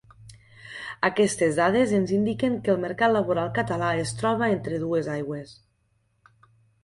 [1.09, 5.53] Aquestes dades ens indiquen que el mercat laboral català es troba entre dues aigües.